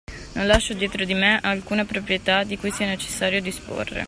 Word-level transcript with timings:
Non 0.33 0.47
lascio 0.47 0.73
dietro 0.73 1.05
di 1.05 1.13
me 1.13 1.37
alcuna 1.43 1.85
proprietà 1.85 2.41
di 2.43 2.57
cui 2.57 2.71
sia 2.71 2.87
necessario 2.87 3.39
disporre. 3.39 3.99